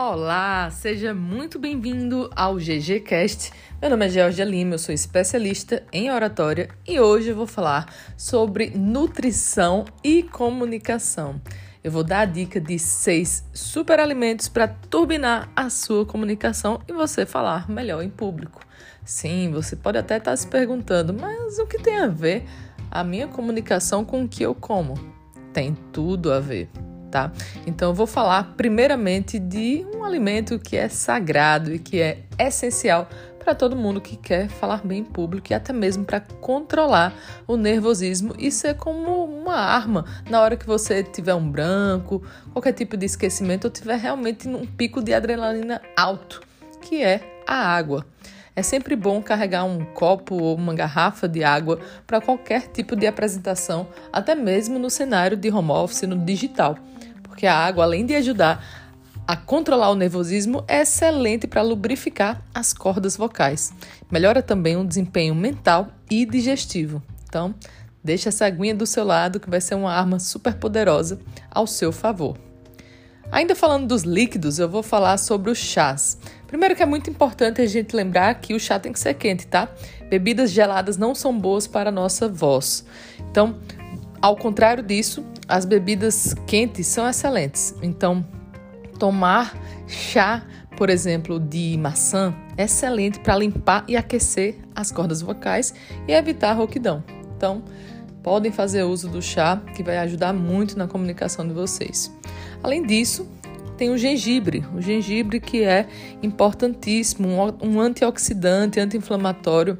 Olá, 0.00 0.70
seja 0.70 1.12
muito 1.12 1.58
bem-vindo 1.58 2.30
ao 2.36 2.54
GGCast. 2.54 3.50
Meu 3.82 3.90
nome 3.90 4.06
é 4.06 4.08
Georgia 4.08 4.44
Lima, 4.44 4.74
eu 4.74 4.78
sou 4.78 4.94
especialista 4.94 5.82
em 5.92 6.08
oratória 6.08 6.68
e 6.86 7.00
hoje 7.00 7.30
eu 7.30 7.34
vou 7.34 7.48
falar 7.48 7.92
sobre 8.16 8.70
nutrição 8.76 9.84
e 10.04 10.22
comunicação. 10.22 11.40
Eu 11.82 11.90
vou 11.90 12.04
dar 12.04 12.20
a 12.20 12.24
dica 12.26 12.60
de 12.60 12.78
seis 12.78 13.44
superalimentos 13.52 14.46
para 14.48 14.68
turbinar 14.68 15.50
a 15.56 15.68
sua 15.68 16.06
comunicação 16.06 16.80
e 16.86 16.92
você 16.92 17.26
falar 17.26 17.68
melhor 17.68 18.00
em 18.00 18.08
público. 18.08 18.64
Sim, 19.04 19.50
você 19.50 19.74
pode 19.74 19.98
até 19.98 20.18
estar 20.18 20.36
se 20.36 20.46
perguntando, 20.46 21.12
mas 21.12 21.58
o 21.58 21.66
que 21.66 21.82
tem 21.82 21.98
a 21.98 22.06
ver 22.06 22.44
a 22.88 23.02
minha 23.02 23.26
comunicação 23.26 24.04
com 24.04 24.22
o 24.22 24.28
que 24.28 24.44
eu 24.44 24.54
como? 24.54 24.94
Tem 25.52 25.76
tudo 25.92 26.32
a 26.32 26.38
ver 26.38 26.70
tá? 27.10 27.32
Então 27.66 27.90
eu 27.90 27.94
vou 27.94 28.06
falar 28.06 28.54
primeiramente 28.56 29.38
de 29.38 29.84
um 29.94 30.04
alimento 30.04 30.58
que 30.58 30.76
é 30.76 30.88
sagrado 30.88 31.72
e 31.74 31.78
que 31.78 32.00
é 32.00 32.24
essencial 32.38 33.08
para 33.48 33.54
todo 33.54 33.74
mundo 33.74 33.98
que 33.98 34.14
quer 34.14 34.48
falar 34.48 34.86
bem 34.86 34.98
em 35.00 35.04
público 35.04 35.50
e 35.50 35.54
até 35.54 35.72
mesmo 35.72 36.04
para 36.04 36.20
controlar 36.20 37.14
o 37.46 37.56
nervosismo 37.56 38.34
e 38.38 38.50
ser 38.50 38.74
como 38.74 39.24
uma 39.24 39.56
arma 39.56 40.04
na 40.28 40.40
hora 40.42 40.54
que 40.54 40.66
você 40.66 41.02
tiver 41.02 41.34
um 41.34 41.50
branco, 41.50 42.22
qualquer 42.52 42.74
tipo 42.74 42.94
de 42.94 43.06
esquecimento 43.06 43.64
ou 43.64 43.70
tiver 43.70 43.96
realmente 43.96 44.46
um 44.46 44.66
pico 44.66 45.02
de 45.02 45.14
adrenalina 45.14 45.80
alto, 45.96 46.42
que 46.82 47.02
é 47.02 47.42
a 47.46 47.54
água. 47.54 48.06
É 48.54 48.62
sempre 48.62 48.94
bom 48.94 49.22
carregar 49.22 49.64
um 49.64 49.82
copo 49.94 50.34
ou 50.34 50.54
uma 50.54 50.74
garrafa 50.74 51.26
de 51.26 51.42
água 51.42 51.78
para 52.06 52.20
qualquer 52.20 52.66
tipo 52.66 52.94
de 52.96 53.06
apresentação, 53.06 53.86
até 54.12 54.34
mesmo 54.34 54.78
no 54.78 54.90
cenário 54.90 55.38
de 55.38 55.48
home 55.48 55.70
office 55.70 56.02
no 56.02 56.18
digital 56.18 56.76
porque 57.38 57.46
a 57.46 57.54
água, 57.54 57.84
além 57.84 58.04
de 58.04 58.16
ajudar 58.16 58.64
a 59.24 59.36
controlar 59.36 59.90
o 59.90 59.94
nervosismo, 59.94 60.64
é 60.66 60.80
excelente 60.80 61.46
para 61.46 61.62
lubrificar 61.62 62.42
as 62.52 62.72
cordas 62.72 63.16
vocais. 63.16 63.72
Melhora 64.10 64.42
também 64.42 64.76
o 64.76 64.84
desempenho 64.84 65.36
mental 65.36 65.86
e 66.10 66.26
digestivo. 66.26 67.00
Então, 67.28 67.54
deixa 68.02 68.30
essa 68.30 68.44
aguinha 68.44 68.74
do 68.74 68.84
seu 68.84 69.04
lado 69.04 69.38
que 69.38 69.48
vai 69.48 69.60
ser 69.60 69.76
uma 69.76 69.92
arma 69.92 70.18
super 70.18 70.54
poderosa 70.54 71.20
ao 71.48 71.64
seu 71.64 71.92
favor. 71.92 72.36
Ainda 73.30 73.54
falando 73.54 73.86
dos 73.86 74.02
líquidos, 74.02 74.58
eu 74.58 74.68
vou 74.68 74.82
falar 74.82 75.16
sobre 75.16 75.48
os 75.48 75.58
chás. 75.58 76.18
Primeiro 76.48 76.74
que 76.74 76.82
é 76.82 76.86
muito 76.86 77.08
importante 77.08 77.60
a 77.60 77.66
gente 77.66 77.94
lembrar 77.94 78.34
que 78.40 78.52
o 78.52 78.58
chá 78.58 78.80
tem 78.80 78.92
que 78.92 78.98
ser 78.98 79.14
quente, 79.14 79.46
tá? 79.46 79.68
Bebidas 80.10 80.50
geladas 80.50 80.96
não 80.96 81.14
são 81.14 81.38
boas 81.38 81.68
para 81.68 81.90
a 81.90 81.92
nossa 81.92 82.28
voz. 82.28 82.84
Então, 83.30 83.60
ao 84.20 84.36
contrário 84.36 84.82
disso, 84.82 85.24
as 85.46 85.64
bebidas 85.64 86.34
quentes 86.46 86.86
são 86.86 87.08
excelentes. 87.08 87.74
Então, 87.82 88.24
tomar 88.98 89.56
chá, 89.86 90.44
por 90.76 90.90
exemplo, 90.90 91.40
de 91.40 91.76
maçã 91.78 92.34
é 92.56 92.64
excelente 92.64 93.20
para 93.20 93.36
limpar 93.36 93.84
e 93.88 93.96
aquecer 93.96 94.56
as 94.74 94.90
cordas 94.92 95.20
vocais 95.20 95.74
e 96.06 96.12
evitar 96.12 96.52
rouquidão. 96.52 97.02
Então, 97.36 97.62
podem 98.22 98.50
fazer 98.50 98.82
uso 98.82 99.08
do 99.08 99.22
chá, 99.22 99.62
que 99.74 99.82
vai 99.82 99.98
ajudar 99.98 100.32
muito 100.32 100.76
na 100.76 100.86
comunicação 100.86 101.46
de 101.46 101.54
vocês. 101.54 102.12
Além 102.62 102.84
disso, 102.84 103.28
tem 103.76 103.90
o 103.90 103.96
gengibre, 103.96 104.64
o 104.74 104.80
gengibre 104.80 105.38
que 105.38 105.62
é 105.62 105.86
importantíssimo, 106.20 107.28
um 107.62 107.80
antioxidante, 107.80 108.80
anti-inflamatório 108.80 109.78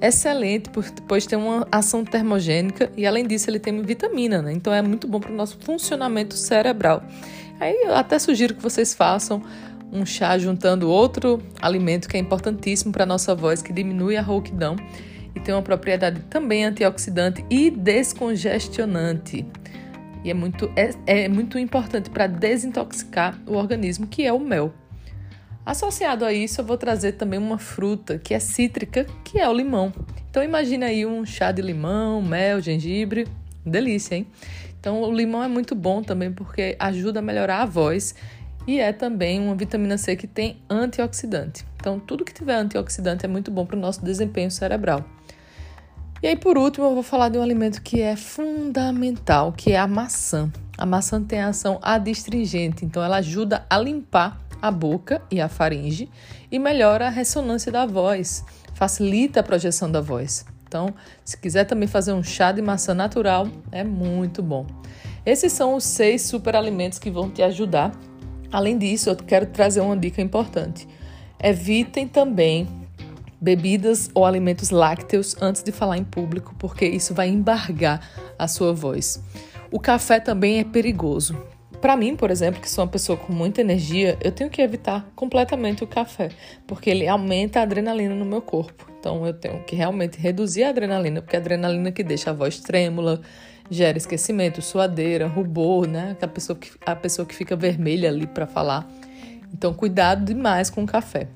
excelente, 0.00 0.70
pois 1.06 1.26
tem 1.26 1.38
uma 1.38 1.66
ação 1.70 2.04
termogênica 2.04 2.90
e, 2.96 3.06
além 3.06 3.26
disso, 3.26 3.48
ele 3.50 3.58
tem 3.58 3.80
vitamina, 3.82 4.42
né? 4.42 4.52
Então 4.52 4.72
é 4.72 4.82
muito 4.82 5.06
bom 5.08 5.20
para 5.20 5.32
o 5.32 5.34
nosso 5.34 5.58
funcionamento 5.58 6.34
cerebral. 6.36 7.02
Aí 7.58 7.74
eu 7.84 7.94
até 7.94 8.18
sugiro 8.18 8.54
que 8.54 8.62
vocês 8.62 8.94
façam 8.94 9.42
um 9.92 10.04
chá 10.04 10.36
juntando 10.36 10.90
outro 10.90 11.40
alimento 11.60 12.08
que 12.08 12.16
é 12.16 12.20
importantíssimo 12.20 12.92
para 12.92 13.04
a 13.04 13.06
nossa 13.06 13.34
voz, 13.34 13.62
que 13.62 13.72
diminui 13.72 14.16
a 14.16 14.22
rouquidão 14.22 14.76
e 15.34 15.40
tem 15.40 15.54
uma 15.54 15.62
propriedade 15.62 16.20
também 16.28 16.64
antioxidante 16.64 17.44
e 17.48 17.70
descongestionante. 17.70 19.46
E 20.24 20.30
é 20.30 20.34
muito, 20.34 20.70
é, 20.74 20.90
é 21.06 21.28
muito 21.28 21.58
importante 21.58 22.10
para 22.10 22.26
desintoxicar 22.26 23.38
o 23.46 23.54
organismo, 23.54 24.06
que 24.06 24.26
é 24.26 24.32
o 24.32 24.40
mel. 24.40 24.72
Associado 25.66 26.24
a 26.24 26.32
isso, 26.32 26.60
eu 26.60 26.64
vou 26.64 26.78
trazer 26.78 27.14
também 27.14 27.40
uma 27.40 27.58
fruta 27.58 28.20
que 28.20 28.32
é 28.32 28.38
cítrica, 28.38 29.04
que 29.24 29.40
é 29.40 29.48
o 29.48 29.52
limão. 29.52 29.92
Então 30.30 30.40
imagina 30.40 30.86
aí 30.86 31.04
um 31.04 31.26
chá 31.26 31.50
de 31.50 31.60
limão, 31.60 32.22
mel, 32.22 32.60
gengibre, 32.60 33.26
delícia, 33.64 34.14
hein? 34.14 34.28
Então 34.78 35.02
o 35.02 35.12
limão 35.12 35.42
é 35.42 35.48
muito 35.48 35.74
bom 35.74 36.04
também 36.04 36.32
porque 36.32 36.76
ajuda 36.78 37.18
a 37.18 37.22
melhorar 37.22 37.62
a 37.62 37.64
voz 37.66 38.14
e 38.64 38.78
é 38.78 38.92
também 38.92 39.40
uma 39.40 39.56
vitamina 39.56 39.98
C 39.98 40.14
que 40.14 40.28
tem 40.28 40.62
antioxidante. 40.70 41.66
Então 41.74 41.98
tudo 41.98 42.24
que 42.24 42.32
tiver 42.32 42.54
antioxidante 42.54 43.24
é 43.24 43.28
muito 43.28 43.50
bom 43.50 43.66
para 43.66 43.76
o 43.76 43.80
nosso 43.80 44.04
desempenho 44.04 44.52
cerebral. 44.52 45.04
E 46.22 46.28
aí 46.28 46.36
por 46.36 46.56
último 46.56 46.86
eu 46.86 46.94
vou 46.94 47.02
falar 47.02 47.28
de 47.28 47.38
um 47.38 47.42
alimento 47.42 47.82
que 47.82 48.00
é 48.00 48.14
fundamental, 48.14 49.52
que 49.52 49.72
é 49.72 49.78
a 49.78 49.88
maçã. 49.88 50.48
A 50.78 50.86
maçã 50.86 51.20
tem 51.20 51.40
ação 51.40 51.80
adstringente, 51.82 52.84
então 52.84 53.02
ela 53.02 53.16
ajuda 53.16 53.66
a 53.68 53.76
limpar 53.78 54.45
a 54.66 54.70
boca 54.70 55.22
e 55.30 55.40
a 55.40 55.48
faringe 55.48 56.08
e 56.50 56.58
melhora 56.58 57.06
a 57.06 57.10
ressonância 57.10 57.70
da 57.70 57.86
voz, 57.86 58.44
facilita 58.74 59.40
a 59.40 59.42
projeção 59.42 59.90
da 59.90 60.00
voz. 60.00 60.44
Então, 60.66 60.92
se 61.24 61.36
quiser 61.36 61.64
também 61.64 61.88
fazer 61.88 62.12
um 62.12 62.22
chá 62.22 62.52
de 62.52 62.60
maçã 62.60 62.92
natural, 62.92 63.48
é 63.70 63.84
muito 63.84 64.42
bom. 64.42 64.66
Esses 65.24 65.52
são 65.52 65.74
os 65.74 65.84
seis 65.84 66.22
superalimentos 66.22 66.98
que 66.98 67.10
vão 67.10 67.30
te 67.30 67.42
ajudar. 67.42 67.92
Além 68.52 68.76
disso, 68.76 69.10
eu 69.10 69.16
quero 69.16 69.46
trazer 69.46 69.80
uma 69.80 69.96
dica 69.96 70.20
importante. 70.20 70.86
Evitem 71.42 72.06
também 72.06 72.68
bebidas 73.40 74.10
ou 74.14 74.24
alimentos 74.24 74.70
lácteos 74.70 75.36
antes 75.40 75.62
de 75.62 75.70
falar 75.70 75.98
em 75.98 76.04
público, 76.04 76.54
porque 76.58 76.86
isso 76.86 77.14
vai 77.14 77.28
embargar 77.28 78.00
a 78.38 78.48
sua 78.48 78.72
voz. 78.72 79.22
O 79.70 79.78
café 79.78 80.20
também 80.20 80.58
é 80.58 80.64
perigoso. 80.64 81.36
Para 81.86 81.96
mim, 81.96 82.16
por 82.16 82.32
exemplo, 82.32 82.60
que 82.60 82.68
sou 82.68 82.82
uma 82.82 82.90
pessoa 82.90 83.16
com 83.16 83.32
muita 83.32 83.60
energia, 83.60 84.18
eu 84.20 84.32
tenho 84.32 84.50
que 84.50 84.60
evitar 84.60 85.08
completamente 85.14 85.84
o 85.84 85.86
café, 85.86 86.30
porque 86.66 86.90
ele 86.90 87.06
aumenta 87.06 87.60
a 87.60 87.62
adrenalina 87.62 88.12
no 88.12 88.24
meu 88.24 88.42
corpo. 88.42 88.90
Então 88.98 89.24
eu 89.24 89.32
tenho 89.32 89.62
que 89.62 89.76
realmente 89.76 90.18
reduzir 90.18 90.64
a 90.64 90.70
adrenalina, 90.70 91.22
porque 91.22 91.36
a 91.36 91.38
adrenalina 91.38 91.92
que 91.92 92.02
deixa 92.02 92.30
a 92.30 92.32
voz 92.32 92.58
trêmula, 92.58 93.20
gera 93.70 93.96
esquecimento, 93.96 94.60
suadeira, 94.60 95.28
rubor, 95.28 95.86
né? 95.86 96.16
A 96.20 96.26
pessoa 96.26 96.58
que, 96.58 96.72
a 96.84 96.96
pessoa 96.96 97.24
que 97.24 97.36
fica 97.36 97.54
vermelha 97.54 98.08
ali 98.08 98.26
para 98.26 98.48
falar. 98.48 98.84
Então, 99.54 99.72
cuidado 99.72 100.24
demais 100.24 100.68
com 100.68 100.82
o 100.82 100.86
café. 100.86 101.28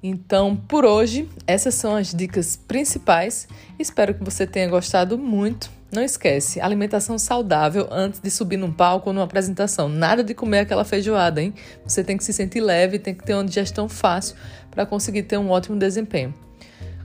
Então, 0.00 0.54
por 0.54 0.84
hoje, 0.84 1.28
essas 1.48 1.74
são 1.74 1.96
as 1.96 2.14
dicas 2.14 2.54
principais. 2.54 3.48
Espero 3.76 4.14
que 4.14 4.22
você 4.22 4.46
tenha 4.46 4.68
gostado 4.68 5.18
muito. 5.18 5.77
Não 5.90 6.02
esquece, 6.02 6.60
alimentação 6.60 7.18
saudável 7.18 7.88
antes 7.90 8.20
de 8.20 8.30
subir 8.30 8.58
num 8.58 8.70
palco 8.70 9.08
ou 9.08 9.14
numa 9.14 9.24
apresentação. 9.24 9.88
Nada 9.88 10.22
de 10.22 10.34
comer 10.34 10.60
aquela 10.60 10.84
feijoada, 10.84 11.40
hein? 11.40 11.54
Você 11.84 12.04
tem 12.04 12.18
que 12.18 12.24
se 12.24 12.32
sentir 12.32 12.60
leve, 12.60 12.98
tem 12.98 13.14
que 13.14 13.24
ter 13.24 13.32
uma 13.32 13.44
digestão 13.44 13.88
fácil 13.88 14.36
para 14.70 14.84
conseguir 14.84 15.22
ter 15.22 15.38
um 15.38 15.50
ótimo 15.50 15.78
desempenho. 15.78 16.34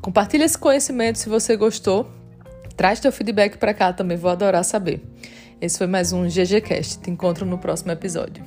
Compartilhe 0.00 0.42
esse 0.42 0.58
conhecimento 0.58 1.18
se 1.18 1.28
você 1.28 1.56
gostou. 1.56 2.10
Traz 2.76 2.98
teu 2.98 3.12
feedback 3.12 3.58
para 3.58 3.72
cá 3.72 3.92
também, 3.92 4.16
vou 4.16 4.30
adorar 4.30 4.64
saber. 4.64 5.00
Esse 5.60 5.78
foi 5.78 5.86
mais 5.86 6.12
um 6.12 6.24
GGCast. 6.28 6.98
Te 6.98 7.10
encontro 7.10 7.46
no 7.46 7.58
próximo 7.58 7.92
episódio. 7.92 8.42